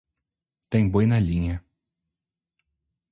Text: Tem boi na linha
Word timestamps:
Tem 0.71 0.89
boi 0.89 1.05
na 1.05 1.19
linha 1.19 1.63